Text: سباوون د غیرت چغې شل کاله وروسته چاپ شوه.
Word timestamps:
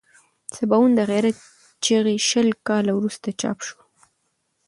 سباوون 0.55 0.91
د 0.95 1.01
غیرت 1.09 1.37
چغې 1.85 2.15
شل 2.29 2.49
کاله 2.67 2.91
وروسته 2.95 3.27
چاپ 3.41 3.57
شوه. 3.67 3.83